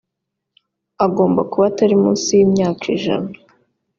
agomba 1.05 1.41
kuba 1.51 1.63
atari 1.71 1.95
munsi 2.03 2.29
y 2.37 2.41
imyaka 2.45 2.83
ijana 2.95 3.31